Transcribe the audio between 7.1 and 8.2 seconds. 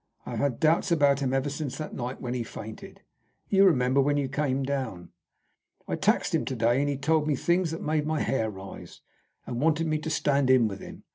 me things that made my